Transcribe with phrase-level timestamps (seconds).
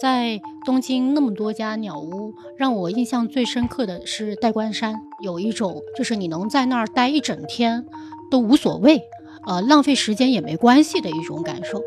[0.00, 7.86] 在东京那么多家鸟屋，让我印象最深刻的是代官山，有一种就是你能在那儿待一整天
[8.30, 9.00] 都无所谓，
[9.46, 11.82] 呃，浪费时间也没关系的一种感受。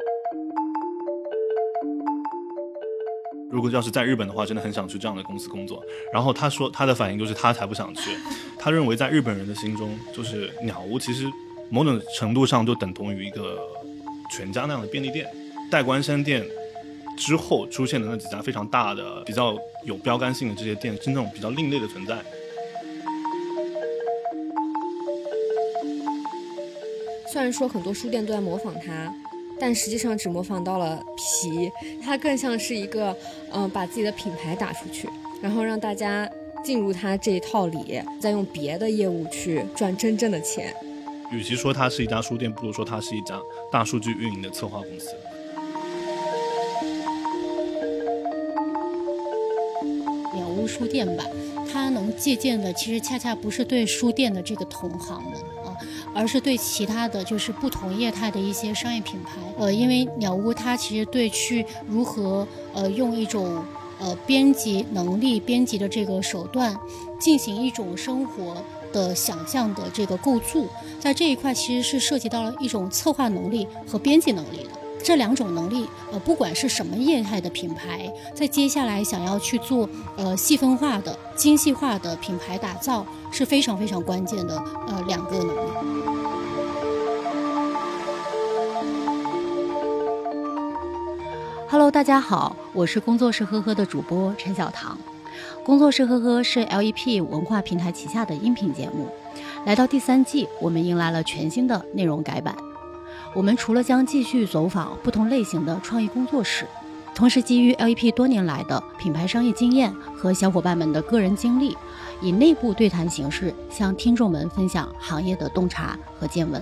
[3.51, 5.83] 如果要是在日本的话，真的很想去这样的公司工作。
[6.13, 8.15] 然后他说他的反应就是他才不想去，
[8.57, 11.25] 他认为在日本人的心中，就是鸟屋其实
[11.69, 13.59] 某种程度上就等同于一个
[14.31, 15.27] 全家那样的便利店，
[15.71, 16.45] 代官山店。
[17.17, 22.17] 之后出现的那几家非常大的、比较有标杆性的这些店，是那种比较另类的存在。
[27.29, 29.13] 虽然说很多书店都在模仿它，
[29.59, 31.69] 但实际上只模仿到了皮，
[32.01, 33.13] 它更像是一个，
[33.51, 35.09] 嗯，把自己的品牌打出去，
[35.41, 36.25] 然后让大家
[36.63, 40.73] 进入它这一套里，再用别的业务去赚真正的钱。
[41.31, 43.39] 与其说它是一家书店，不如说它是一家
[43.71, 45.11] 大数据运营的策划公司。
[50.33, 51.23] 鸟屋书店吧，
[51.71, 55.77] 它能借鉴的其实恰恰不是对书店的这个同行们啊，
[56.15, 59.39] 而是对其他的就是不同业态的一些商业品牌。
[59.57, 63.63] 呃，因为鸟屋它其实对去如何呃用一种
[63.99, 66.75] 呃编辑能力、编辑的这个手段
[67.19, 70.67] 进行一种生活的想象的这个构筑，
[70.99, 74.69] 在这一块其实是涉及到了一种策划能力和编辑能力的。
[75.01, 85.71] 这两种能力，呃，不管是什么业态的品牌，在接下来想要去做呃细分化的、精细化的品牌打造，是非常非常关键的呃两个能力。
[91.69, 94.97] Hello，大家好，我是工作室呵呵的主播陈小棠。
[95.63, 99.07] 工作室呵呵是 LEP 文化平台旗下的音频节目，
[99.65, 102.55] 来到第三季，我们迎来了全新的内容改版。
[103.35, 106.65] 我们除了将继续走访不同类型的创意工作室，
[107.13, 111.77] 同时基于 LEP 多年来的品牌商业经验和小伙伴们的个人经历，
[112.21, 116.59] 以内部对谈形式向听众们分享行业的洞察和见闻，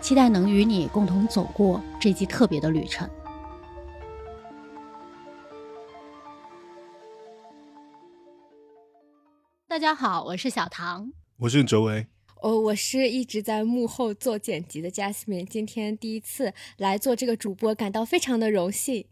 [0.00, 3.08] 期待能与你共同走过这季特别的旅程。
[9.78, 12.04] 大家好，我是小唐，我是哲维。
[12.42, 19.06] 哦，我是一直在幕后做剪辑的 Jasmine，今天第一次来做这个主播，感到非常的荣幸。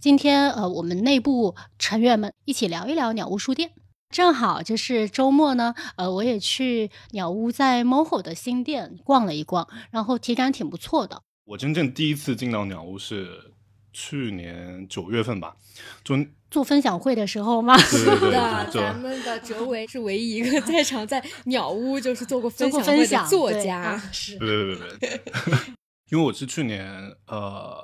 [0.00, 3.70] 今天呃，我们内部成员们一起聊一聊鸟屋书店。
[4.10, 11.22] 正好就是周末呢，呃，我也去鸟屋在 MOHO 的新店逛了一逛，然后体感挺不错的。
[11.44, 13.52] 我真正第一次进到鸟屋是
[13.92, 15.56] 去年九月份吧，
[16.02, 16.16] 就。
[16.50, 17.76] 做分享会的时候吗？
[17.76, 23.98] 是的，咱们的哲维是唯一一个在场在鸟屋就是做过分享会的作家。
[24.10, 25.20] 是，对对对对。
[26.10, 27.78] 因为我是去年呃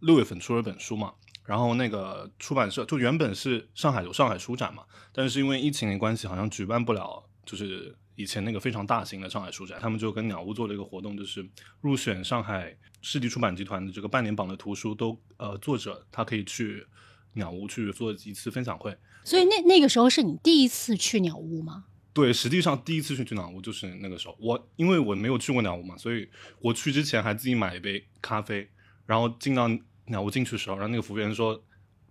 [0.00, 1.12] 六月份出了本书嘛，
[1.44, 4.82] 然后那个出版社就原本是上海有上海书展嘛，
[5.12, 11.46] 但是因为疫情的关系，好像举办不了，就是以前那个非常大型的上海书展，他们就跟鸟屋做了一个活动，就是
[11.82, 16.86] 入选上海世纪出版集团的这个半年榜的图书都呃作者他可以去。
[17.34, 21.84] 鸟屋去做一次分享会，所以那那个时候是你第一次去鸟屋吗？
[22.12, 24.36] 对，实际上第一次去去鸟屋就是那个时候。
[24.40, 26.28] 我因为我没有去过鸟屋嘛，所以
[26.60, 28.68] 我去之前还自己买一杯咖啡，
[29.06, 29.68] 然后进到
[30.06, 31.62] 鸟屋进去的时候，然后那个服务员说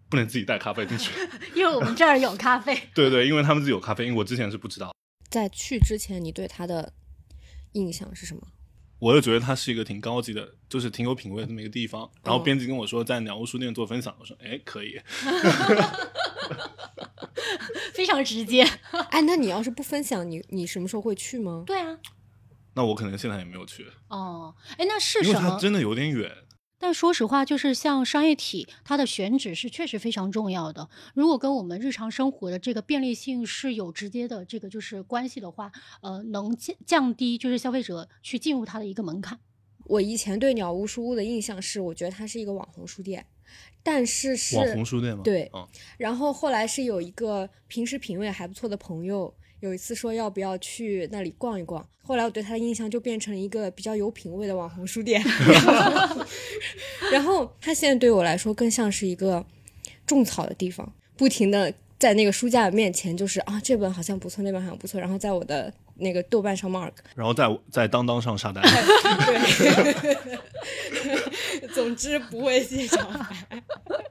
[0.07, 1.11] 不能自己带咖啡进去，
[1.53, 2.79] 因为我们这儿有咖啡。
[2.95, 4.95] 对对，因为他们自己有咖啡，因为我之前是不知道。
[5.29, 6.93] 在去之前，你对他的
[7.73, 8.41] 印象是什么？
[8.99, 12.09] 我就觉得它是一个挺高级的，就是挺有品味的这么一个地方。
[12.23, 14.99] 然后编辑跟我说在鸟屋书店做分享，我说哎可以，
[17.93, 18.63] 非常直接。
[19.09, 21.63] 哎，那你要是不分享，你你什么时候会去吗？
[21.65, 21.97] 对啊，
[22.73, 23.87] 那我可能现在也没有去。
[24.09, 25.57] 哦，哎，那是什么？
[25.59, 26.29] 真的有点远。
[26.79, 30.89] 但说实话，就是像商业体，它的选址是确实非常重要的。
[31.13, 35.69] 如果跟我们日常生活的这个便利性是有直接的这个就是关系的话，
[36.01, 39.37] 呃，能降降低就是消费者去进入它的一个门槛。
[39.85, 43.25] 我以前对鸟屋书屋的印象是，我觉得它是一个网红书店，
[43.83, 45.21] 但是是网红书店吗？
[45.23, 45.51] 对，
[45.97, 49.33] 然后后来是有一个平时品味还不错的朋友。
[49.59, 55.21] 有一次说要不要去那里逛一逛，后来我对他的印象就变成了一个比较有品位的网红书店，
[57.11, 59.45] 然后他现在对我来说更像是一个
[60.05, 65.73] 种草的地方，不停的在那个书架面前就是啊这本好像不错，那本好像不错，然后在我的。
[66.01, 68.63] 那个豆瓣上 mark，然后在在当当上下单。
[69.99, 73.61] 对， 总之不会写小白。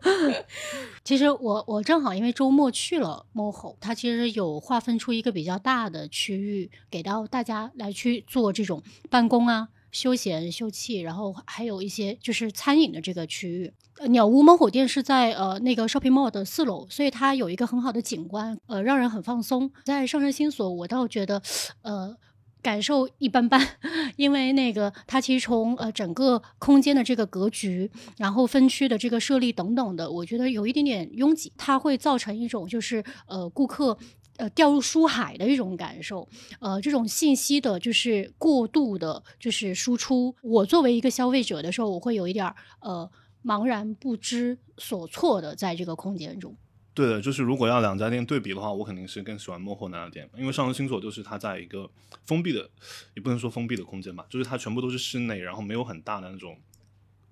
[1.05, 13.73] 其实我我正好因为周末去了 moho，它其实有划分出一个比较大的区域，给到大家来去做这种办公啊、休闲休憩，然后还有一些就是餐饮的这个区域。
[14.09, 19.71] 鸟屋猫口店是在呃那个 shopping mall 的四楼，所以它有一个很好的景观，呃，让人很放松。
[19.85, 21.43] 在上山新所，我倒觉得，
[21.83, 22.17] 呃。
[22.61, 23.61] 感受一般般，
[24.17, 33.97] 因为那个它其实从呃整个空间的这个格局，然后分区的这个设立等等的，我觉得有一点点拥挤，它会造成一种就是呃顾客
[34.37, 36.29] 呃掉入书海的一种感受，
[36.61, 40.35] 呃这种信息的就是过度的，就是输出。
[40.43, 43.11] 我作为一个消费者的时候，我会有一点儿呃
[43.45, 46.57] 茫然不知所措的在这个空间中。
[46.99, 51.89] 对的，就是如果要两家店对比的话，我肯定是更喜欢幕后那家店，因为上升星座就是它在一个
[52.27, 52.69] 封闭的，
[53.15, 56.59] 也不能说封闭的空间吧，就是它全部都是室内，然后没有很大的那种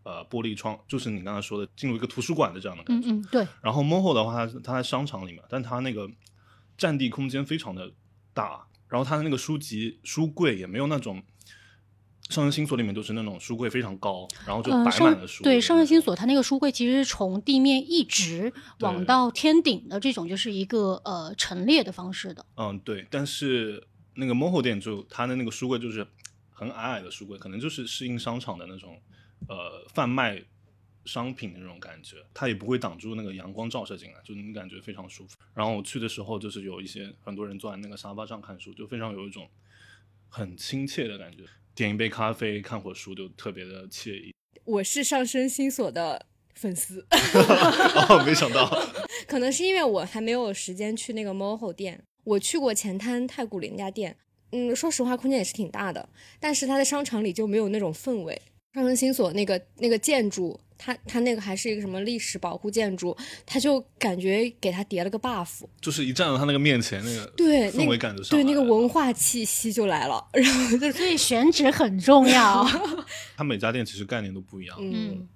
[0.04, 3.08] 呃玻璃窗，就是你刚才说的进入一个图书馆的这样的感觉。
[3.08, 3.44] 嗯嗯，对。
[3.60, 6.08] 然后 MOHO 的话，它它在商场里面，但它那个
[6.78, 7.90] 占地空间非常的
[8.32, 11.22] 大，然后它的那个书籍书柜也没有那种。
[12.28, 15.44] 上升星所里面都是那种书柜非常高，然后就摆满了书。
[15.44, 22.44] 对，上升星所它那个书柜其实是从地面一直往到天顶的这种，就是一个呃陈列的方式的。
[22.56, 23.06] 嗯，对。
[23.10, 26.06] 但是那个 MOHO 店就它的那个书柜就是
[26.50, 29.00] 很矮矮的书柜，可能就是适应商场的那种
[29.48, 30.42] 呃贩卖
[31.04, 35.36] 商品的那种感觉，它也不会挡住那个阳光照射进来，就你感觉非常舒服。
[35.54, 39.48] 然后我去的时候就是有一些很多人坐在那个沙发上看书，就非常有一种
[40.28, 41.44] 很亲切的感觉。
[41.76, 44.34] 点一杯咖啡，看会书，就特别的惬意。
[44.64, 46.24] 我是上升星所的
[46.54, 47.06] 粉丝，
[48.08, 48.66] 哦，没想到，
[49.28, 52.02] 可能是因为我还没有时间去那个 MOHO 店。
[52.24, 54.16] 我去过前滩太古里那家店，
[54.52, 56.08] 嗯，说实话，空间也是挺大的，
[56.40, 58.40] 但是它的商场里就没有那种氛围。
[58.76, 60.60] 上城新所那个那个建筑。
[60.78, 72.62] 它它那个还是一个什么历史保护建筑，他就感觉给他叠了个 buff，就是一站到他那个面前，那个对氛围感就对那个文化气息就来了， 然后就所以选址很重要。
[73.38, 75.26] 他每家店其实概念都不一样，嗯，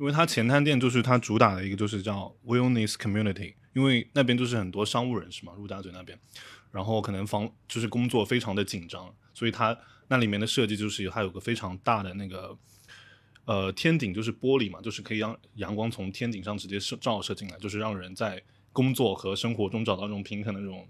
[0.00, 6.18] 因为他前滩店就是他主打的一个就是叫 wellness community，因为那边就是很多商务人士嘛，陆家嘴那边，
[6.72, 9.78] 然后可能房就是工作非常的紧张，所以他
[10.08, 12.58] 那里面的设计就是它有个非常大的那个。
[13.50, 18.40] 呃，天顶就是玻璃嘛，就是可以让阳光从天顶上直接射照射进来，就是让人在
[18.72, 20.86] 工作和生活中找到这种平衡的那种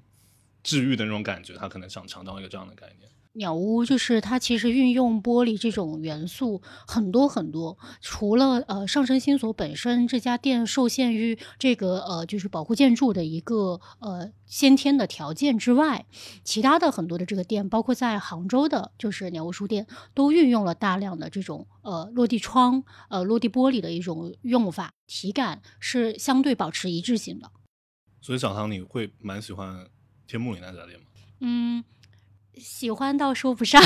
[0.62, 1.54] 治愈的那种感觉。
[1.54, 3.10] 他可能想强调一个这样的概念。
[3.34, 16.06] 鸟屋就是它其实运用玻璃这种元素很多很多，除了呃上升星所本身这家店受限于这个呃就是保护建筑的一个呃先天的条件之外，
[16.42, 27.52] 其他的很多的这个店，包括在杭州的就是鸟屋书店，都运用了大量的这种呃落地窗呃落地玻璃的一种用法，体感是相对保持一致性的。
[28.20, 29.86] 所以小唐你会蛮喜欢
[30.26, 31.06] 天幕里那家店吗？
[31.38, 31.84] 嗯。
[32.60, 33.82] 喜欢倒说不上，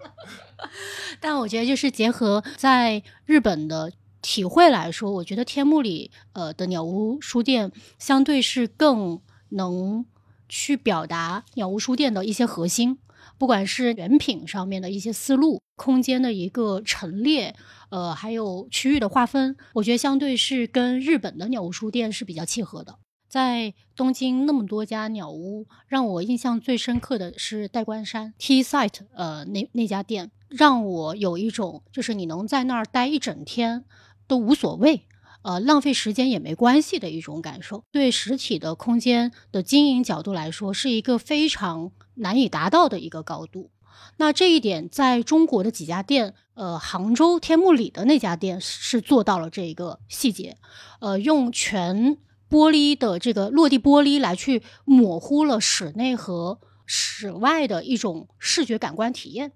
[1.20, 3.92] 但我觉得就是结合在日本的
[4.22, 9.20] 体会来说，我觉得天幕里呃的鸟屋书店相对是更
[9.50, 10.04] 能
[10.48, 12.98] 去表达鸟屋书店的一些核心，
[13.38, 17.54] 不管是原品上面的一些思路、空间的一个陈列，
[17.90, 22.98] 呃，还有区域的划分，我觉得相对是跟日本的鸟屋书店是比较契合的。
[23.28, 33.84] 在东京那么多家鸟屋，让我印象最深刻的是代官山 T Site，呃，那那家店让我有一种就是你能在那儿待一整天
[34.26, 35.04] 都无所谓，
[35.42, 37.84] 呃，浪费时间也没关系的一种感受。
[37.92, 43.70] 对实体的空间的经营角度来说，是一个非常难以达到的一个高度。
[44.16, 50.56] 那这一点在中国的几家店，呃，杭州天目里的那家店是做到了这一个细节，
[51.00, 52.16] 呃，用全。
[52.50, 59.52] 玻璃的这个落地玻璃来去模糊了室内和室外的一种视觉感官体验。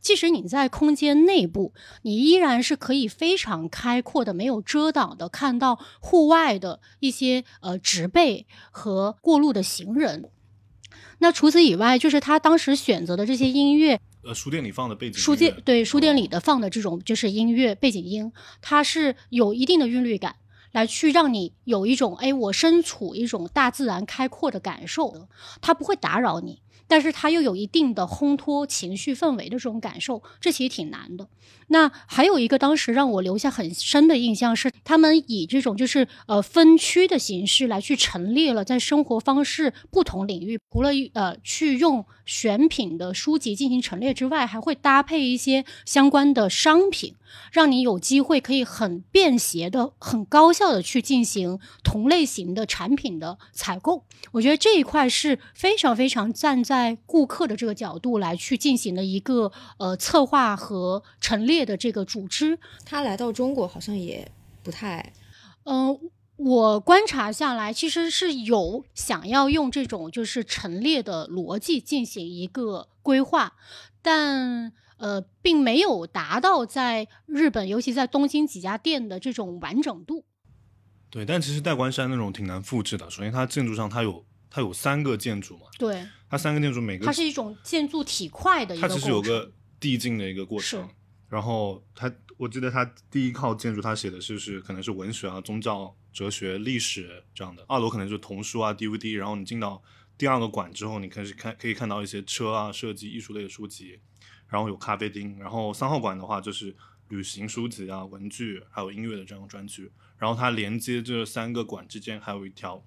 [0.00, 1.72] 即使你在空间内部，
[2.02, 10.28] 你依然是可以非常开阔的、没有遮挡的看到户外的一些呃植被和过路的行人。
[11.20, 20.36] 那除此以外，就是他当时选择的这些音乐，呃，书店里放的背景，书店对书店里的放的这种就是音乐背景音，它是有一定的韵律感。
[20.74, 25.28] 来去让你有一种哎，我身处一种大自然开阔的感受，
[25.62, 26.60] 它不会打扰你。
[26.86, 31.26] 但是它又有一定的烘托情绪氛围的这种感受，这其实挺难的。
[31.68, 47.14] 那还有一个当时让我留下很深的印象是，他们以这种就是呃分区的形式来去陈列了在生活方式不同领域，除了呃去用选品的书籍进行陈列之外，还会搭配一些相关的商品，
[47.52, 54.04] 让你有机会可以很便携的、很高效的去进行同类型的产品的采购。
[54.32, 62.58] 我觉得这一块是非常非常站在顾客的这个角度来去进行的一个呃策划和陈列的这个组织。
[62.84, 64.30] 他来到中国好像也
[64.62, 65.12] 不太，
[65.64, 65.98] 嗯、
[66.36, 73.52] 我观察下来，其实是有想要用这种就是陈列的逻辑进行一个规划，
[74.02, 80.24] 但呃，并没有达到在日本，尤其在东京几家店的这种完整度。
[81.10, 83.08] 对，但其实代官山那种挺难复制的。
[83.10, 88.94] 首先，它建筑上它有它有三个建筑嘛，对，它三个建筑每个它是一种建筑体块的一个它。
[88.94, 90.94] 其实有个递进的一个过程是。
[91.28, 97.64] 然后它，我记得它第一套建筑，它写的是是可能是文学啊、宗教、哲学、历史这样的。
[97.66, 99.16] 二楼可能是童书啊、DVD。
[99.16, 99.82] 然后你进到
[100.16, 103.98] 第二个馆之后，你开始看可以看到一些车啊、设计、艺术类的书籍，
[104.54, 105.36] 然后有咖啡厅。
[105.40, 106.76] 然后三号馆的话就是
[107.08, 109.90] 旅行书籍啊、文具还有音乐的这样专区。
[110.16, 112.84] 然后它连接这三个馆之间还有一条。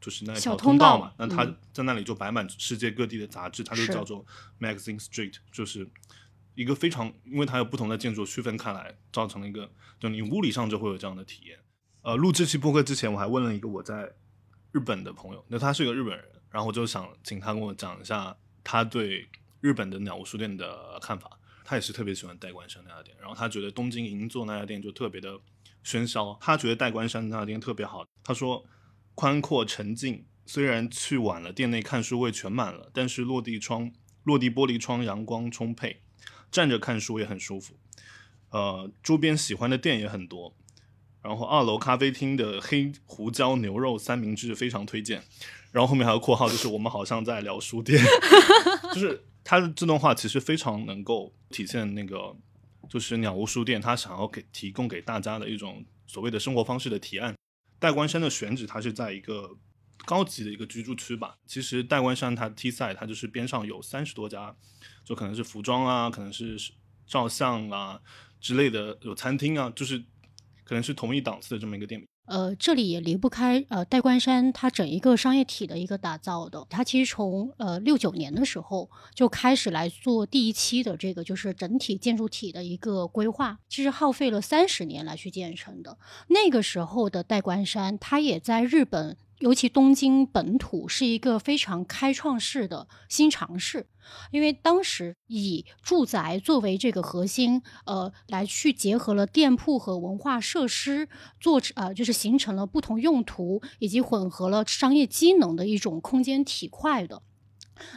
[0.00, 4.24] 就是那一条小通道道嘛，那它嗯在那里就摆满世界各地的杂志，它就叫做
[4.58, 5.86] Magazine Street，就是
[6.54, 11.58] 一个非常，因为它有不同的建筑区分开来，造成了一个，就你物理上就会有这样的体验。
[12.00, 14.10] 呃，录这期播客之前，我还问了一个我在
[14.72, 18.34] 日本的朋友，那他是个日本人，然后我就想请他跟我讲一下
[18.64, 19.28] 他对
[19.60, 21.38] 日本的鸟屋书店的看法。
[21.62, 25.38] 他也是特别喜欢代官山那家店，然后他觉得东京银座那家店就特别的
[25.84, 28.04] 喧嚣，他觉得代官山那家店特别好。
[28.24, 28.64] 他说
[29.14, 33.92] 宽阔沉静，虽然去晚了，店内看书位全满了，但是落地窗、
[34.24, 36.02] 落地玻璃窗阳光充沛，
[36.50, 37.74] 站着看书也很舒服。
[38.50, 40.56] 呃，周边喜欢的店也很多。
[41.22, 45.22] 然后二楼咖啡厅的黑胡椒牛肉三明治非常推荐。
[45.70, 48.02] 然后后面还有括号，就是我们好像在聊书店，
[48.92, 52.36] 就是它的自动化其实非常能够体现那个，
[52.88, 57.34] 就是鸟屋书店它想要给提供给大家的一种所谓的生活方式的提案。
[57.80, 59.58] 代官山的选址，它是在一个
[60.06, 61.34] 高级的一个居住区吧。
[61.48, 64.54] 其实代官山它 T 赛，它就是边上有三十多家，
[65.04, 66.56] 就可能是服装啊，可能是
[67.04, 68.00] 照相啊
[68.40, 69.98] 之类的，有餐厅啊，就是
[70.62, 72.00] 可能是同一档次的这么一个店。
[72.30, 76.64] 呃，这里也离不开呃代官山它整一个商业体的一个打造的。
[76.70, 85.98] 它其实从呃六九年的时候就开始来做第一期的这个就是整体建筑体的一个规划，其实耗费了三十年来去建成的。
[86.28, 89.16] 那个时候的代官山，它也在日本。
[89.40, 93.86] 尤其东京本土是一个非常开创式的新尝试，
[94.30, 101.08] 因为当时以住宅作为这个核心，呃，来去结合了店铺和文化设施，
[101.40, 107.22] 做呃就是形成了不同用途以及混合了商业机能的一种空间体块的。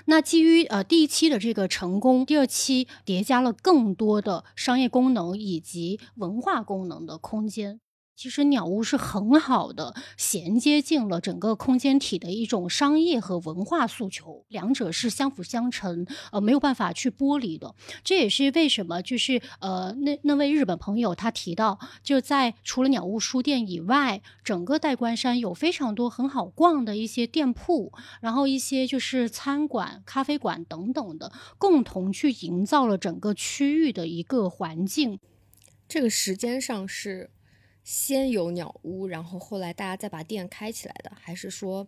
[0.05, 7.81] 那基于呃第一期的这个成功，第二期叠加了更多的商业功能以及文化功能的空间。
[8.15, 17.73] 其实鸟屋是很好的衔接进了整个空间体的一种商业和文化诉求，两者是相辅相成，呃，没有办法去剥离的。
[18.03, 27.91] 这也是为什么就是呃那那位日本朋友他提到，就在除了鸟屋书店以外，整个代官山有非常多很好逛的一些店铺，
[28.21, 35.19] 然后一些就是餐馆、咖啡馆等等的，共同去营造了整个区域的一个环境。
[35.87, 37.29] 这个时间上是
[37.83, 41.87] 先有鸟屋，然后后来大家再把店开起来的，还是说，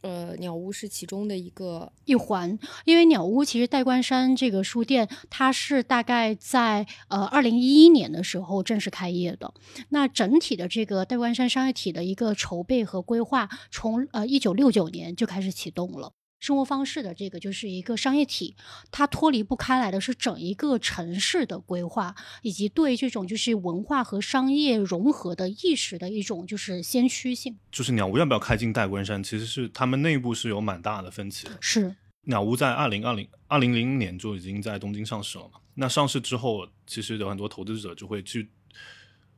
[0.00, 1.92] 呃，鸟屋是其中的一个？
[2.04, 9.54] 一环，因为鸟屋其实代官山这个书店，它是大概在呃二零一一年的时候正式开业的。
[9.90, 16.12] 那整体的这个代官山商业体的一个筹备和规划，从呃一九六九年就开始启动了。
[16.42, 18.56] 生活方式的这个就是一个商业体，
[18.90, 27.56] 它脱离不开来的是整一个城市的规划，以及对这种就是文化和商业融合的意识的一种就是先驱性。
[27.70, 31.56] 就是鸟屋要不要开进代官山，其实是他们内部是有蛮大的分歧的。
[31.60, 35.60] 是鸟屋在二零二零二零零年就已经在东京上市了嘛？
[35.74, 38.50] 那上市之后，其实有很多投资者就会去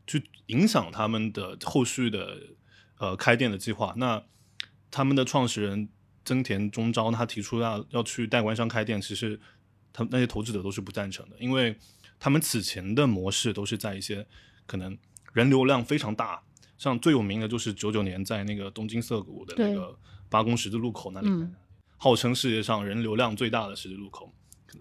[0.07, 2.39] 去影响他们的后续的
[2.97, 3.93] 呃开店的计划。
[3.99, 4.23] 那
[4.91, 5.91] 他们的创始人
[6.25, 9.39] 增田中昭他提出要要去代官山开店，其实
[9.93, 11.77] 他们那些投资者都是不赞成的，因为
[12.19, 14.27] 他们此前的模式都是在一些
[14.67, 14.97] 可能
[15.33, 16.43] 人流量非常大，
[16.79, 21.29] 像最有名的就是九九年在那个东京涩谷的那个八公十字路口那里。
[21.29, 21.55] 嗯
[21.97, 24.31] 号称世界上人流量最大的十字路口，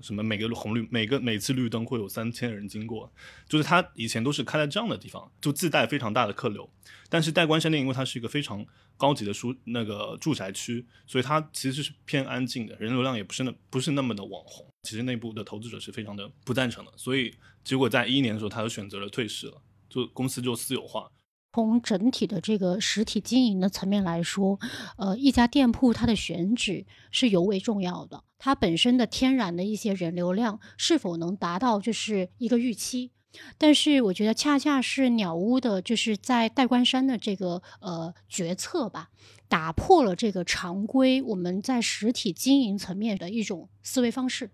[0.01, 3.09] 什么每个红绿每个每次绿灯会有三千人经过，
[3.47, 6.69] 就是他以前都是开在这样的地方，就自带非常大的客流。
[7.07, 8.65] 但是代官山店因为它是一个非常
[9.03, 14.65] 高级的书那个住宅区，所以它其实是偏安静的，人流量也不是那不是那么的网红。
[14.83, 21.11] 其实内部的投资者是非常的不赞成的，所以结果在一一年的时候，他就选择了退市了，就公司就私有化。
[21.51, 24.57] 从整体的这个实体经营的层面来说，
[24.97, 28.23] 呃，一家店铺它的选址是尤为重要的。
[28.39, 33.11] 它本身的天然的一些人流量是否能达到就是一个预期？
[33.57, 39.09] 但是我觉得恰恰是鸟屋的，就是在代官山的这个呃决策吧，
[39.47, 44.51] 打破了这个常规我们在实体经营层面的一种思维方式。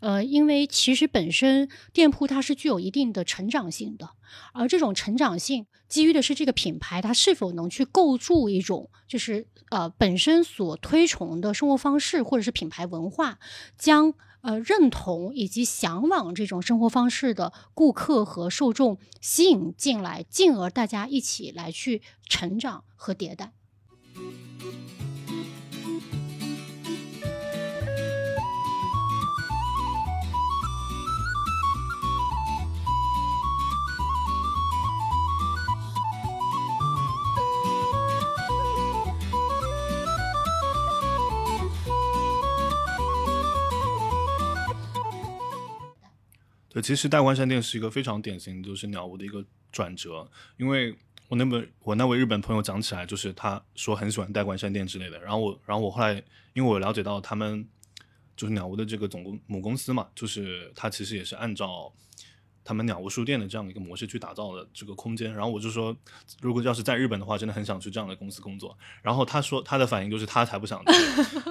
[0.00, 4.10] 呃，因为其实本身店铺它是具有一定的成长性的，
[4.52, 13.38] 而这种成长性基于的是这个品牌它是否能去构筑一种就是呃本身所推崇的生活方式或者是品牌文化，
[13.78, 14.12] 将
[14.44, 23.54] 呃认同以及向往这种生活方式的顾客和受众吸引进来，进而大家一起来去成长和迭代。
[46.74, 50.28] 对，其实代官山店是一个非常典型，就是鸟屋的一个转折。
[50.56, 50.92] 因为
[51.28, 55.16] 我那本我那位日本朋友讲起来，就是他说很喜欢代官山店之类的。
[55.20, 56.14] 然后我，然后我后来，
[56.52, 57.64] 因为我了解到他们
[58.36, 61.92] 就是鸟屋的这个总公母公司嘛，就是他其实也是按照
[62.64, 65.32] 他们鸟屋书店的这样的一个模式去打造的这个空间。
[65.32, 65.96] 然后我就说，
[66.40, 68.76] 如果要是在日本的话，真的很想去这样的公司工作。
[69.00, 70.92] 然后他说他的反应就是他才不想去，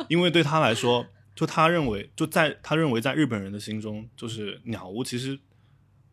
[0.09, 1.05] 因为对他来说。
[1.35, 5.39] 就他认为，就在他认为，在日本人的心中，就是鸟屋其实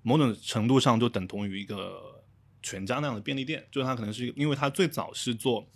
[0.03, 2.25] 某种程度上就等同于一个
[2.63, 3.67] 全家那样的便利店。
[3.71, 5.69] 就是他可能是因为他最早是做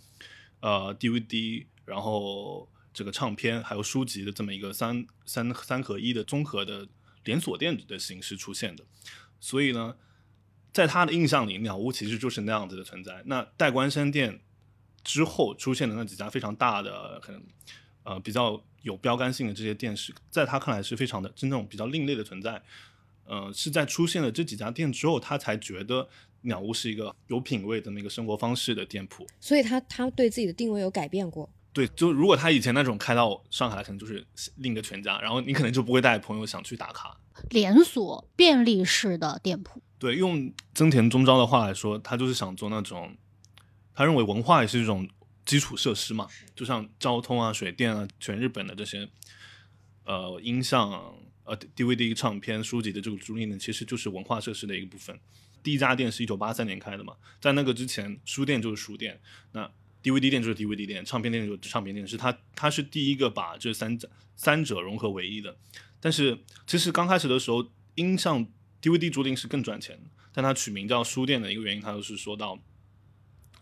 [0.61, 6.87] 呃 DVD，然后这个唱片还有书籍的这么一个三三三合一的综合的
[7.23, 8.83] 连锁店的形式出现的，
[9.39, 9.95] 所以呢，
[10.71, 13.21] 在他的印象里，鸟屋其实就是那样子的存在。
[13.25, 14.41] 那代官山店
[15.03, 17.43] 之后出现的那几家非常大的，可能
[18.05, 18.63] 呃比较。
[18.85, 22.61] 有标杆性的这些店是在他看来是非常的，是那种比较另类的存在。
[23.25, 26.07] 呃，是在出现了这几家店之后，他才觉得
[26.41, 29.25] 鸟屋是一个有品位的那个生活方式的店铺。
[29.39, 31.49] 所以他他对自己的定位有改变过。
[31.73, 34.23] 对，就如果他以前那种开到上海，可能就是
[34.57, 37.19] 另一个全家，然后你可能就不会带朋友想去打卡。
[37.49, 39.81] 连锁便利式的店铺。
[39.97, 43.17] 对，用增田中昭的话来说，他就是想做那种，
[43.95, 45.09] 他认为文化也是一种。
[45.45, 49.07] 基础设施嘛，就像交通啊、水电啊，全日本的这些，
[50.03, 50.91] 呃，音像、
[51.43, 55.19] 呃，DVD 唱片、书籍的这个租赁呢，其实就是文化设施的一个部分。
[55.61, 65.55] 第一家店是一九八三年开的嘛，在那个之前，书店就是书店，那 DVD 店就是 DVD 店，唱片店就是唱片店，是它，它是第一个把这三者三者融合为一的。
[65.99, 68.47] 但是其实刚开始的时候，音像
[68.81, 69.99] DVD 租赁是更赚钱，
[70.33, 72.57] 但它取名叫书店的一个原因，它就是说到，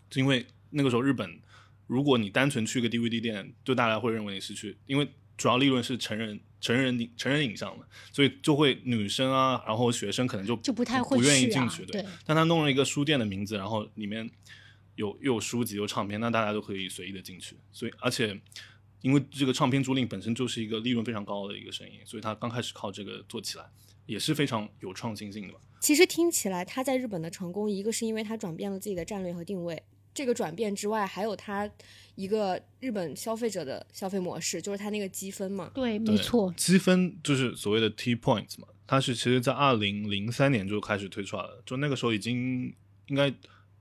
[0.08, 1.40] 就因为那个时候日本。
[1.86, 12.04] 如果你单纯去个 DVD 店，就大家会认为你是去，因为主要利润是成人、成人影、成人影像嘛，所以就会女生啊，然后学生可能就就不太会不愿意进去，对。
[12.24, 14.30] 但他弄了一个书店的名字，然后里面
[14.94, 17.56] 有又有书籍、有唱片，那大家都可以随意的进去。
[17.72, 18.40] 所以，而且
[19.02, 23.64] 因为这个唱片租赁本身就是一个利润非常高的一个生意，所以他刚开始靠这个做起来
[24.06, 25.58] 也是非常有创新性的吧。
[25.80, 29.82] 其实听起来他在日本的成功，一个是因为他转变了自己的战略和定位。
[30.14, 31.68] 这个转变之外，还有它
[32.14, 35.70] 一个日本消费者的消费模式，就是它那个积分嘛。
[35.74, 38.68] 对，没错，积分就是所谓的 T points 嘛。
[38.86, 42.72] 它是其实在二零零三年就开始推出来了，就那个时候已经
[43.08, 43.28] 应该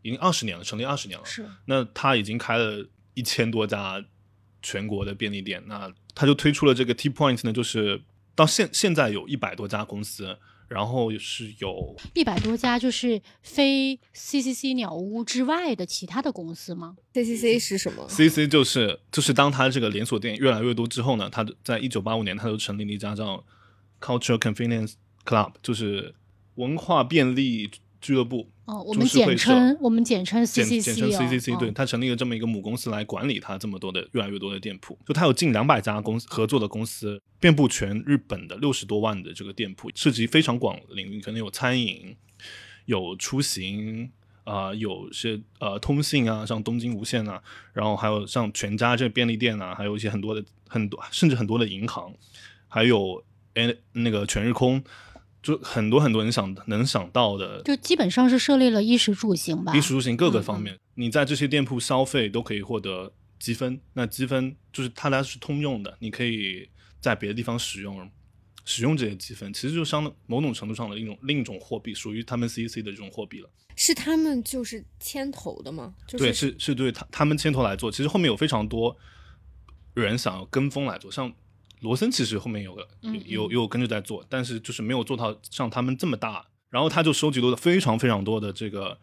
[0.02, 1.26] 已经二十年了，成立二十年了。
[1.26, 1.46] 是。
[1.65, 4.04] 那它已经开了一千多家
[4.62, 8.02] 全国的便利店，那它就推出了这个 T points 呢，就是
[8.34, 10.39] 到现现在有一百多家公司。
[10.67, 23.43] 然后是有一百多家，就是非 CCC 鸟屋之外的其他的公司吗？CCC 是什么？CCC 就是就是当它这个连锁店越来越多之后呢，它在一九八五年，它就成立了一家叫
[24.02, 24.93] Cultural Convenience
[25.26, 26.15] Club，就是
[26.56, 27.69] 文化便利。
[28.04, 42.16] 俱乐部哦，我们简称我们简称 CCC，简称 CCC，对，他成立了这么一个母公司来管理他这么多的越来越多的店铺，就他有近两百家公司合作的公司，遍布全日本的六十多万的这个店铺，涉及非常广的领域，可能有餐饮，
[42.86, 44.12] 有出行
[44.44, 52.13] 啊，有些呃通信啊，像东京无线啊，然后还有像全家这便利店啊，还有一些很多的很多甚至很多的银行，
[52.68, 54.84] 还有哎那个全日空，
[55.43, 63.79] 就很多很多人想能想到的，就基本上是设立了衣食住行吧，衣食住行各个方嗯面，你在这些店铺消费都可以获得积分。
[63.91, 66.67] 那积分就是它俩是通用的，你可以
[67.01, 68.10] 在别的地方使用
[68.63, 73.49] 使用这些积分，其实就相当某种程度上的一种另一种货币，属于他们 CEC 的这种货币了。
[73.75, 75.93] 是他们就是牵头的吗？
[76.08, 77.91] 就是对，是是对他他们牵头来做。
[77.91, 78.95] 其实后面有非常多
[79.93, 81.29] 人想要跟风来做，像
[81.84, 82.88] 罗森其实后面有个
[83.28, 86.43] 有有跟着在做，但是就是没有做到像他们这么大。
[86.69, 88.98] 然后他就收集了非常非常多的这个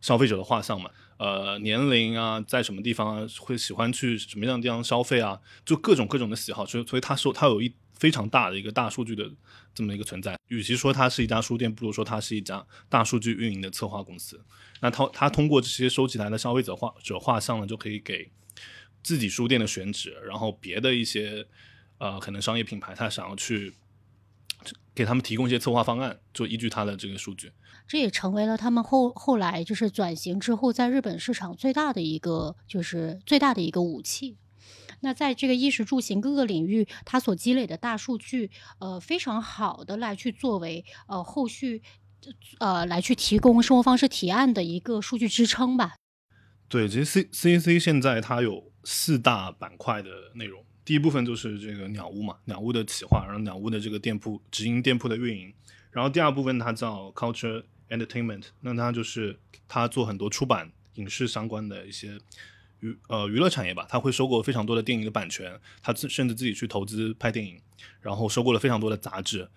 [0.00, 9.30] 消费者的画像嘛，呃，年龄啊，在什么地方啊，会喜欢去什么样的地方消费啊，就各种各种的喜好，所以所以他说他有一非常大的一个大数据的
[9.74, 10.38] 这么一个存在。
[10.48, 14.42] 与其说它是一家书店，不如说它是一家大数据运营的策划公司。
[14.80, 18.30] 那他他通过这些收集来的消费者画者画像呢，就可以给
[19.02, 21.46] 自己书店的选址，然后别的一些
[22.02, 23.72] 呃可能商业品牌，他想要去
[24.92, 27.52] 给他们提供一些策划方案，就依据他的这个数据。
[27.86, 34.36] 这也成为了他们后后来就是转型之后在日本市场最大的一个就是最大的一个武器。
[35.00, 41.82] 那在这个衣食住行各个领域，它所积累的大数据，呃，非常好的来去作为呃后续
[42.58, 45.94] 呃来去提供生活方式提案的一个数据支撑吧。
[46.68, 55.52] 对，其实 C C C 现在它有四大板块的内容，第一部分就是这个鸟屋嘛，鸟屋的企划，然后鸟屋的这个店铺直营店铺的运营，
[55.90, 62.18] 然后第二部分它叫 Culture Entertainment，那它就是它做很多出版影视相关的一些
[62.80, 67.60] 娱呃娱乐产业吧，它会收购非常多的电影的版权，它自甚至自己去投资拍电影，
[68.00, 69.48] 然后收购了非常多的杂志，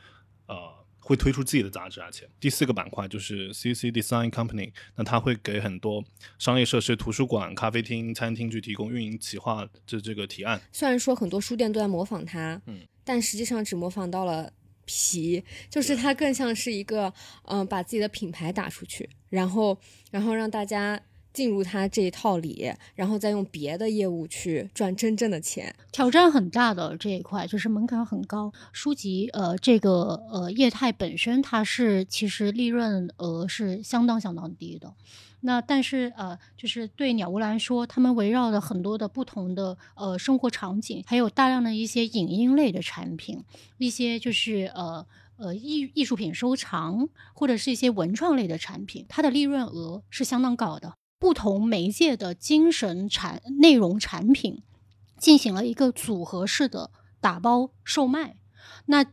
[0.47, 0.74] 呃。
[1.05, 6.03] 会推出自己的杂志，而且第四个板块就是 CC Design Company，那它会给很多
[6.39, 10.59] 商业设施、图书馆、咖啡厅、餐厅去提供运营企划的这个提案。
[10.71, 14.51] 虽然说很多书店都在模仿它，嗯，但实际上只模仿到了
[14.85, 17.13] 皮，就是它更像是一个
[17.43, 20.99] 嗯、呃把自己的品牌打出去，然后然后让大家
[21.35, 25.75] 进入它这一套里，然后再用别的业务去赚真正的钱。
[25.91, 28.51] 挑战很大的这一块，就是门槛很高。
[28.71, 34.93] 书籍呃，这个呃业态本身它是其实利润额是相当相当低的。
[35.41, 43.43] 那但是呃，就是对鸟屋来说，他们围绕着很多的不同的呃生活场景，还有大量的一些影音类的产品，
[43.77, 45.05] 一些就是呃
[45.37, 50.95] 呃艺艺术品收藏或者是一些文创类的产品，它的利润额是相当高的。
[51.25, 54.61] 不同媒介的精神产内容产品
[55.17, 58.37] 进行了一个组合式的打包售卖，
[58.85, 59.03] 那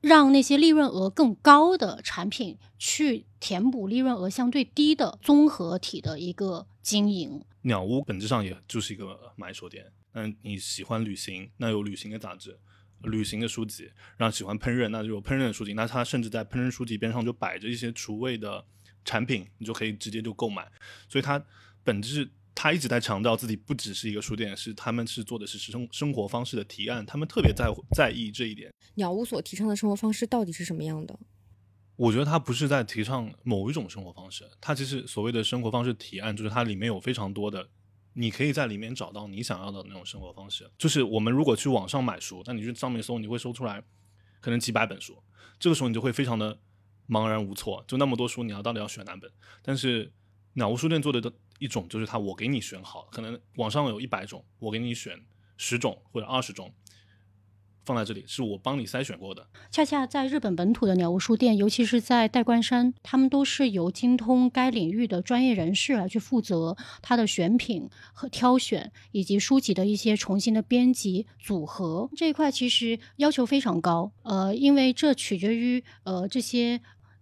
[0.00, 7.40] 让那些利润额更高的产品去填补利润额相对低的综合体的一个经营。
[7.62, 9.92] 鸟屋本质上也就是一个买手店。
[10.14, 12.58] 嗯，你喜欢旅行，那有旅行的杂志、
[13.02, 13.84] 旅行的书籍；
[14.16, 15.74] 然后喜欢烹饪，那就有烹饪的书籍。
[15.74, 18.64] 那它甚至在烹饪书籍边上就摆着一些厨卫的
[19.04, 20.70] 产品，你就可以直接就购买。
[21.08, 21.42] 所以它
[21.82, 28.72] 本质，它一直在强调自己不只是一个书店，是他们是做的是生生活方式的提案，他们特别在乎在意这一点。
[28.94, 31.18] 鸟屋所提倡的生活方式到底是什么样的？
[31.96, 37.68] 我觉得它不是在提倡某一种生活方式，它其实所谓的生活方式提案，就是它里面有非常多的，
[38.14, 40.70] 你可以在里面找到你想要的那种生活方式。
[40.78, 43.82] 就是我们如果去网上买书，那你去上面搜，你会搜出来
[44.40, 45.22] 可能几百本书，
[45.58, 46.58] 这个时候你就会非常的
[47.10, 49.28] 茫然无措，就那么多书，你要到底要选哪本？
[49.62, 50.12] 但是
[50.52, 55.20] 鸟屋书店做的一种就是它，我给你选好，可能网上有一百种，我给你选
[55.56, 56.72] 十种或者二十种。
[57.82, 74.12] 放在这里是我帮你筛选过的，恰恰在日本本土的鸟屋书店，尤其是在代官山，他们都是由精通该领域的专业人士来去负责它的选品和挑选，以及书籍的一些重新的编辑组合这一块，其实要求非常高。
[74.22, 76.80] 呃，因为这取决于呃这些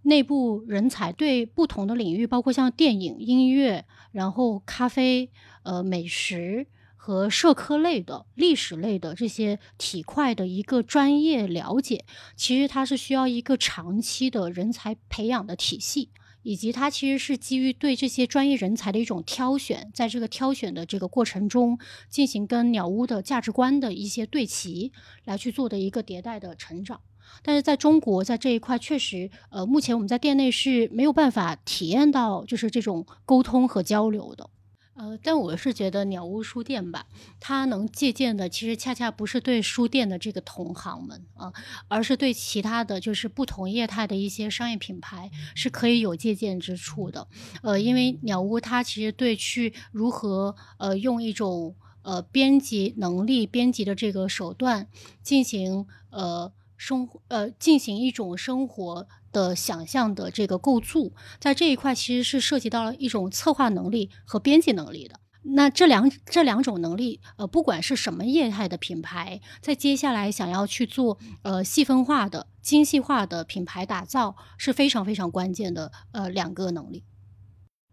[0.08, 5.30] 内部人才对不同的领域，包括像电影、音乐，然后咖啡、
[5.62, 6.66] 呃美食。
[7.00, 12.04] 和社科类的、历史类的这些体块的一个专业了解，
[12.36, 16.10] 其实它是需要一个长期的人才培养的体系，
[16.42, 21.78] 以及它其实是基于对这些专业人才的一种挑选，在这个挑选的这个过程中，
[22.10, 24.92] 进行跟鸟屋的价值观的一些对齐，
[25.24, 27.00] 来去做的一个迭代的成长。
[27.42, 34.50] 但是在中国，在这一块确实，呃，目前我们在店内是没有办法体验到就是这种沟通和交流的。
[34.94, 37.06] 呃，但我是觉得鸟屋书店吧，
[37.38, 41.52] 它能借鉴的其实恰恰不是对书店的这个同行们啊，
[41.86, 47.28] 而是对其他的就是不同业态的一些商业品牌是可以有借鉴之处的。
[47.62, 54.88] 呃，因为鸟屋它其实对去如何呃用一种呃编辑能力、编辑的这个手段
[55.22, 65.20] 进行呃生活呃进行一种生活的想象的这个构筑，在这一块其实是涉及到了一种策划能力和编辑能力的。
[65.42, 77.04] 那这两这两种能力，呃，不管是什么业态的品牌，在接下来想要去做呃细分化的、精细化的品牌打造，是非常非常关键的呃两个能力。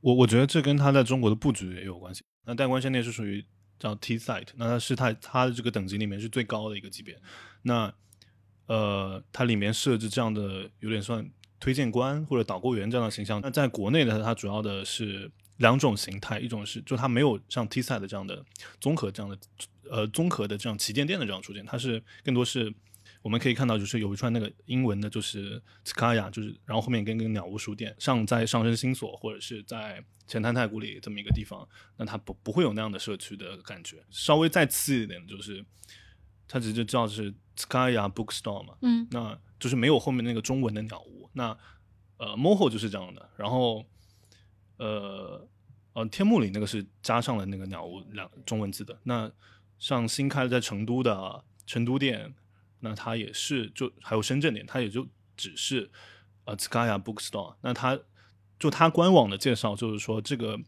[0.01, 2.23] 我我觉得这跟它在中国的布局也有关系。
[2.45, 3.45] 那代官山店是属于
[3.79, 7.17] 叫 T site，那它是它它的这个等级里面是最高的一个级别。
[7.61, 7.93] 那
[8.67, 13.39] 呃，它里面设置这样的有点算推荐官或者导购员这样的形象。
[13.41, 15.31] 那在国内呢，它主要的是。
[15.59, 18.43] 两种形态，一种是就它没有像 T 赛的这样的
[18.81, 19.37] 综合这样的
[19.89, 22.73] 呃综合的这样旗舰店的这样出现，它是更多是
[23.21, 34.03] 我们可以看到就是有一串那个英文的，就是 Skaya，就是然后后面跟跟鸟屋书店上在上升新所或者是在前滩太古里这么一个地方，那它不不会有那样的社区的感觉。
[34.09, 35.63] 稍微再次一点就是
[36.49, 41.29] 它直接叫是 Skaya Bookstore 嘛，嗯，那就是没有后面那个中文的鸟屋。
[41.33, 41.57] 那
[42.17, 43.85] 呃 Moho 就是这样的，然后。
[44.77, 45.47] 呃
[45.93, 48.99] 呃，天幕里那个是加上了那个鸟屋两中文字的。
[49.03, 49.31] 那
[49.79, 52.35] 像新开的在成都的成都店，
[52.81, 55.89] 那它也是就还有深圳店，它也就只是
[56.43, 57.55] 呃 Skya Bookstore。
[57.61, 57.97] 那它
[58.59, 60.59] 就它官网的介绍就是说，这个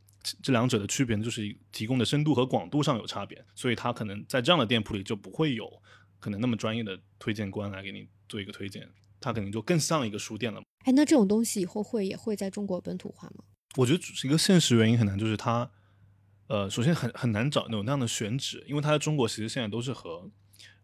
[0.42, 5.70] 这两者的区别就是提供的深度和广度上有差别，所以它可能在这样的店铺里就不会有
[6.28, 8.86] 可能那么专业的推荐官来给你做一个推荐，
[9.22, 10.62] 它可能就更像一个书店了。
[10.84, 13.46] 哎，那这种东西以后会也会在中国本土化吗？
[13.78, 15.72] 我觉得是一个现实原因很难，就是它，
[16.48, 20.30] 呃，首先很很难找那种那样的选址，因为它在中国其实现在都是和，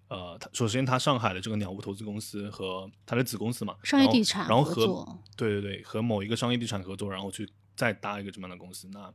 [0.08, 9.14] 呃，它首先它上海的这个鸟屋投资公司和它的子公司嘛，商业地产，然后和对对对和某一个商业地产合作，然后去再搭一个这么样的公司，那，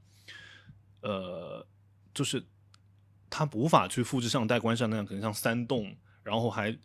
[1.00, 1.66] 呃，
[2.12, 2.44] 就是
[3.30, 5.94] 它无法去复制像代官山那样，可能像三栋，
[6.28, 6.78] 然后还。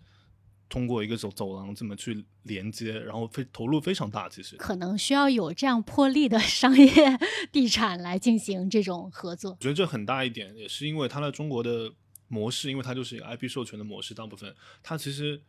[0.69, 6.89] 通过一个走走廊这么去连接，然后非投入非常大，其实可能需要有这样魄力的 商业
[7.51, 9.51] 地产来进行这种合作。
[9.51, 11.93] 我觉得这很大一点，也是因为它在中国的
[12.27, 15.39] 模式，因为它就是一个 IP 授权的模式，大部分它其实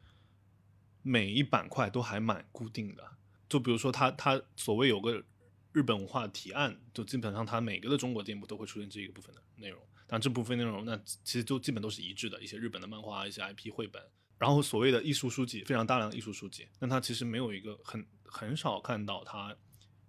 [1.01, 3.03] 每一板块都还蛮固定的。
[3.49, 5.25] 就比如说，它它所谓有个
[5.73, 9.81] 日本文化提案，就基本上它每个的中国店铺都会出现这一个部分的内容。
[10.07, 14.03] 但这部分内容，那其实就基本都是一致的，一些日本的漫画，一些 IP 绘本。
[14.39, 19.57] 然后所谓的艺术书籍，非常大量的艺术书籍，那它其实没有一个很很少看到它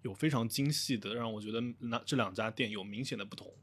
[0.02, 3.54] 有非常精细的，让我觉得那这两家店有明显的不同。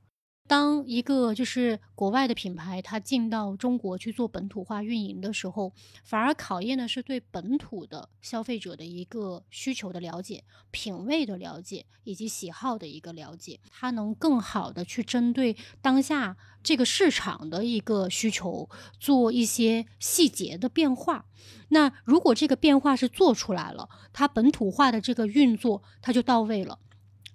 [0.53, 5.73] 当一个就是国外的品牌，它进到中国去做本土化运营的时候，
[6.05, 18.69] 反而考验的是对本土的消费者的一个需求的了解、品味的了解以及喜好的一个了解，它能更好的去针对当下这个市场的一个需求
[19.01, 21.25] 做一些细节的变化。
[21.71, 26.79] 那如果这个变化是做出来了，它本土化的这个运作它就到位了。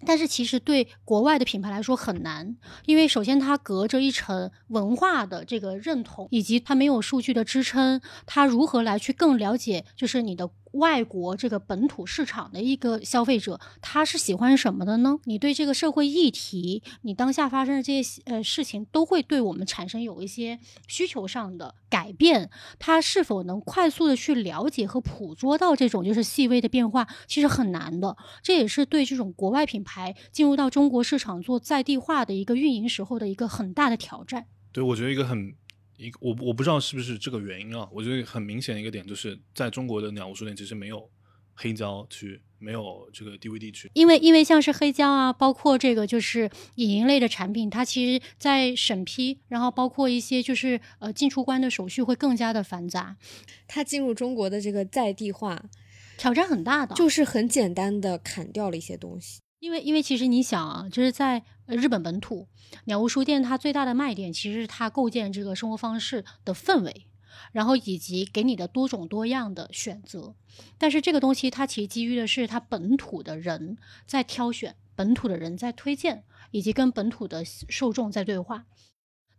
[0.06, 2.56] 但是其实对国外的品牌来说很难，
[2.86, 10.50] 因为首先它隔着一层文化的这个认同，以及它没有数据的支撑，它如何来去更了解就是你的。
[10.78, 15.20] 外国这个本土市场的一个消费者，他是喜欢什么的呢？
[15.26, 22.50] 你对这个社会议题，你当下发生的这些呃事情，都会对我们产生有一些需求上的改变。
[22.80, 28.16] 他是否能快速的去了解和捕捉到这种就是细微的变化，其实很难的。
[28.42, 34.46] 这也是对这种国外品牌进入到中国市场做在地化的一个运营时候的一个很大的挑战。
[34.72, 35.54] 对，我觉得一个很。
[35.98, 41.10] 一个我我不知道是不是这个原因啊，我觉得很明显的一个点就是在中国的鸟屋书店其实没有
[41.56, 53.18] 黑胶区，没有这个 DVD 区，因为因为像是黑胶啊，包括这个就是影音类的产品，它其实在审批，然后包括一些就是呃进出关的手续会更加的繁杂，
[53.68, 55.66] 它进入中国的这个在地化
[56.16, 59.40] 挑战很大的，就是很简单的砍掉了一些东西。
[59.60, 62.48] 因为，因为其实你想啊，就是在日本本土，
[62.86, 67.08] 鸟屋书店它最大的卖点，其实是它构建这个生活方式的氛围，
[67.52, 70.34] 然后以及给你的多种多样的选择。
[70.78, 78.66] 但是这个东西它其实基于的是它本土的人在挑选，本土的人在推荐，以及跟本土的受众在对话。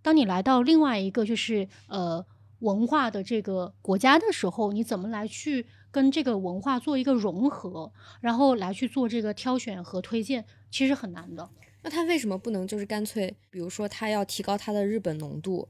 [0.03, 2.25] 当你来到另外一个就是呃
[2.61, 5.67] 文化的这个国家的时候，你怎么来去？
[5.91, 11.49] 跟这个文化做一个融合，然后来去做这个挑选和推荐，其实很难的。
[11.83, 15.69] 那他为什么不能就是干脆，比如说他要提高他的日本浓度，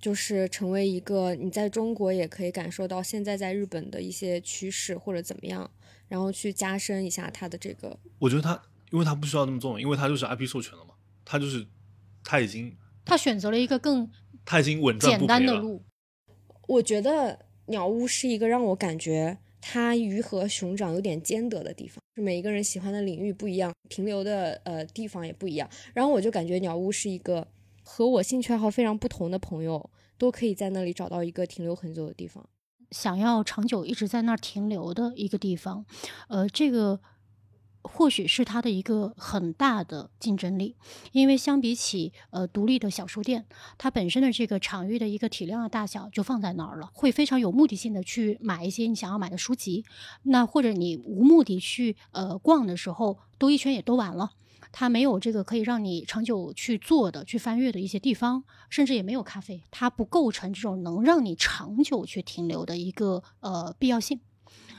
[0.00, 5.70] 就是成为一个你在中国也可以感受到现在在日本的一些趋势或者怎么样，
[6.08, 7.98] 然后去加深一下他的这个。
[8.18, 11.66] 我觉得他，因为他不需要那么做，因为他就是 IP 授权了嘛，他就是
[12.22, 14.10] 他已经他选择了一个更
[14.44, 15.82] 他已经稳简单的路。
[16.68, 17.46] 我觉得。
[17.66, 25.68] 鸟屋是一个让我感觉它鱼和熊掌有点兼得的地方，是每一个人喜欢的领域不一样，停留的呃地方也不一样。
[25.92, 27.48] 然后我就感觉鸟屋是一个
[27.82, 32.48] 和我兴趣爱好非常不同的朋友都可以在那里找到一个停留很久的地方。
[32.92, 35.84] 想要长久一直在那儿停留的一个地方，
[36.28, 37.00] 呃，这个
[37.84, 40.74] 或许是它的一个很大的竞争力，
[41.12, 43.46] 因为相比起呃独立的小书店，
[43.78, 49.84] 它本身的这个场域的一个体量的大小就放在那儿了，会非常有目的性的去买一些你想要买的书籍，
[50.22, 54.32] 那或者你无目的去呃逛的时候，兜一圈也兜完了。
[54.72, 64.20] 它没有这个可以让你长久去做的、去翻阅的一些地方，甚至也没有咖啡，它不构成这种能让你长久去停留的一个呃必要性。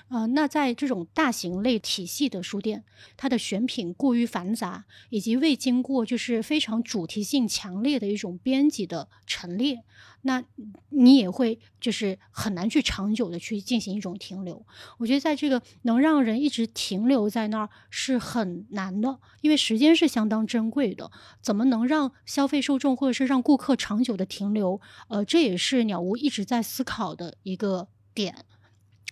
[0.07, 2.83] 呃，那在这种大型类体系的书店，
[3.17, 9.83] 它的选品过于繁杂，以及未经过就是非常主题性强烈的一种编辑的陈列，
[10.21, 10.43] 那
[10.89, 14.63] 你也会就是很难去长久的去进行一种停留。
[14.99, 21.11] 我觉得在这个能让人一直停留在那儿是很难的，因为时间是相当珍贵的。
[21.41, 24.79] 怎么能让消费受众或者是让顾客长久的停留？
[25.07, 28.45] 呃，这也是鸟屋一直在思考的一个点。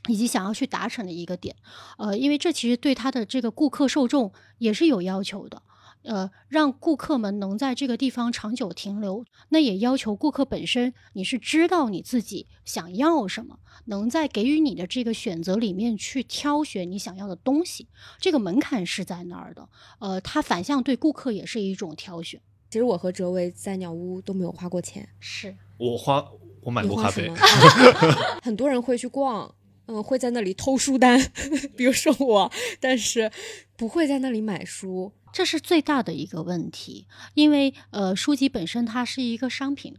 [0.08, 1.56] 以及想要去达成的一个点，
[1.98, 5.62] 呃，因为这其实对他的这个顾客受众也是有要求的，
[6.04, 17.88] 呃，让顾客们能在这个地方长久停留，那也要求顾客本身你是知道你自己想要什么，能在给予你的这个选择里面去挑选你想要的东西，
[18.20, 22.42] 这个门槛是在那儿的，呃，它反向对顾客也是一种挑选。
[22.70, 25.56] 其实我和哲维在鸟屋都没有花过钱，是。
[25.78, 26.26] 我花
[26.62, 27.32] 我买过咖啡，
[28.42, 29.54] 很多人会去逛。
[29.86, 31.20] 嗯，会在那里偷书单，
[31.76, 33.32] 比如说我，但是
[33.76, 37.06] 不会在那里买书，这是最大的一个问题。
[37.34, 39.98] 因为呃，书籍本身它是一个商品，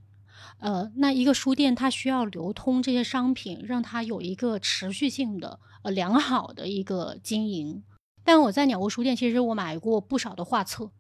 [0.61, 7.83] 呃，那一个书店它需要流通这些商品，让它有一个持续性的呃良好的一个经营。
[8.25, 10.90] 但我在鸟屋书店，其实我买过不少的画册，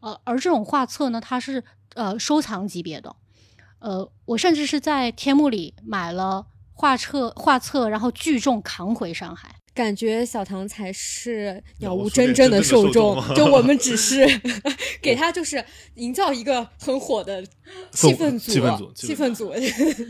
[0.00, 1.62] 呃，而这种画册呢，它是
[1.94, 3.14] 呃收藏级别的，
[3.78, 6.48] 呃，我甚至是在天幕里买了。
[6.74, 9.54] 画册画册，然后聚众扛回上海。
[9.72, 14.24] 感觉小唐才是鸟屋真正的受众，就我们只是
[15.02, 15.64] 给他就是
[15.96, 17.44] 营造一个很火的
[17.90, 19.52] 气氛组，气氛组，气氛组，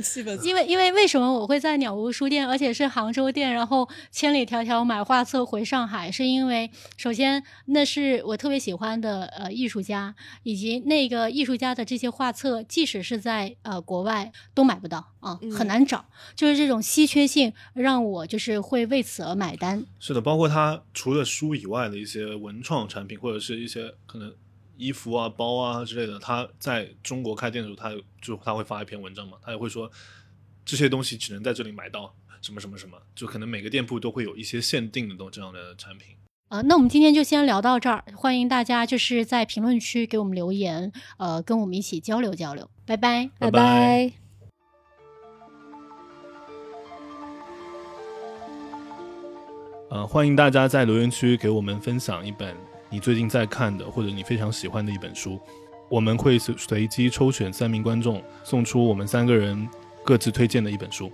[0.03, 0.45] 气氛组。
[0.45, 16.05] 因为因为为什么我会在鸟屋书店，而且是杭州店，然后千里迢迢买画册回上海，是因为首先那是我特别喜欢的呃艺术家，以及那个艺术家的这些画册，即使是在呃国外都买不到啊，很难找。
[16.37, 19.57] 就是这种稀缺性，让我就是会为此而买。
[19.57, 24.35] 单是的，包括它除了书以外的一些文创产品，或者是一些可能
[24.77, 29.91] 衣服啊、包啊之类的，他在中国开店的时候，他就他会发一篇文章嘛，他也会说
[30.65, 36.17] 这些东西只能在这里买到，什么什么什么，就可能每个店铺都会有一些限定的都这样的产品。
[36.49, 44.24] 呃，那我们今天就先聊到这儿，欢迎大家就是在评论区给我们留言，呃，跟我们一起交流交流，拜拜，拜拜。
[49.95, 52.53] 呃，欢迎大家在留言区给我们分享一本
[52.91, 55.39] 你最近在看的或者你非常喜欢的一本书，
[55.89, 59.69] 我们会随随机抽选三名观众送出我们三个人
[60.03, 61.13] 各自推荐的一本书。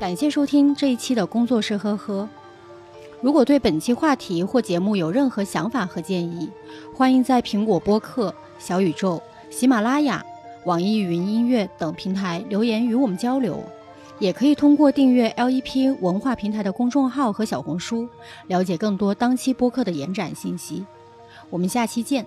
[0.00, 2.28] 感谢收听这一期的工作室呵呵。
[3.20, 6.50] 如果对本期话题或节目有任何想法和建议，
[6.92, 10.20] 欢迎在苹果播客、小宇宙、喜马拉雅。
[10.64, 13.64] 网易云音乐等平台留言与我们交流，
[14.18, 18.08] 也可以通过订阅 LEP 文化平台的公众号和小红书，
[18.46, 20.84] 了解更多当期播客的延展信息。
[21.48, 22.26] 我们下期见。